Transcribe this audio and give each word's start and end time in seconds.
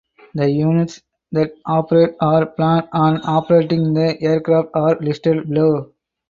The 0.33 0.49
units 0.49 1.03
that 1.31 1.51
operate 1.63 2.15
or 2.19 2.47
plan 2.47 2.89
on 2.91 3.21
operating 3.23 3.93
the 3.93 4.19
aircraft 4.19 4.69
are 4.73 4.97
listed 4.99 5.47
below. 5.47 5.91